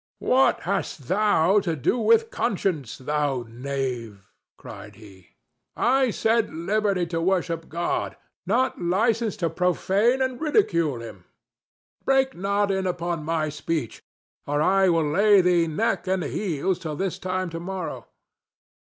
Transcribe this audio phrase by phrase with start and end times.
[0.17, 5.35] "What hast thou to do with conscience, thou knave?" cried he.
[5.75, 8.17] "I said liberty to worship God,
[8.47, 11.25] not license to profane and ridicule him.
[12.03, 14.01] Break not in upon my speech,
[14.47, 18.07] or I will lay thee neck and heels till this time to morrow.